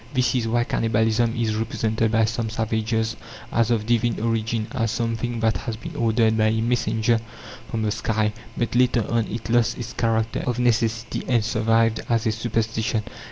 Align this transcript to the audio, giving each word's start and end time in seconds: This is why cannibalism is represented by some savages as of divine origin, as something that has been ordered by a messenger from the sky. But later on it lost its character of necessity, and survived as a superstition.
This 0.15 0.33
is 0.33 0.47
why 0.47 0.63
cannibalism 0.63 1.35
is 1.37 1.53
represented 1.55 2.11
by 2.11 2.25
some 2.25 2.49
savages 2.49 3.15
as 3.51 3.69
of 3.69 3.85
divine 3.85 4.19
origin, 4.19 4.65
as 4.71 4.89
something 4.89 5.39
that 5.41 5.57
has 5.57 5.75
been 5.77 5.95
ordered 5.95 6.35
by 6.39 6.47
a 6.47 6.59
messenger 6.59 7.19
from 7.69 7.83
the 7.83 7.91
sky. 7.91 8.33
But 8.57 8.73
later 8.73 9.05
on 9.07 9.27
it 9.27 9.47
lost 9.51 9.77
its 9.77 9.93
character 9.93 10.39
of 10.47 10.57
necessity, 10.57 11.23
and 11.27 11.45
survived 11.45 11.99
as 12.09 12.25
a 12.25 12.31
superstition. 12.31 13.03